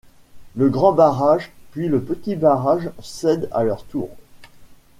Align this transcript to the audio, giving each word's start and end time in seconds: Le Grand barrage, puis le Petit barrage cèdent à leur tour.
Le 0.55 0.67
Grand 0.67 0.93
barrage, 0.93 1.51
puis 1.69 1.87
le 1.87 2.01
Petit 2.01 2.35
barrage 2.35 2.89
cèdent 3.03 3.49
à 3.51 3.63
leur 3.63 3.83
tour. 3.83 4.09